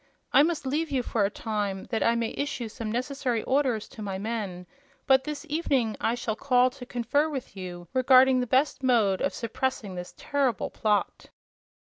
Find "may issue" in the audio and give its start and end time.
2.15-2.67